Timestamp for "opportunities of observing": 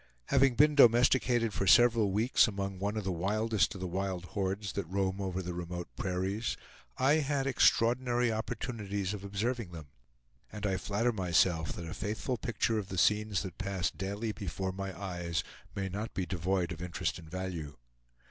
8.31-9.73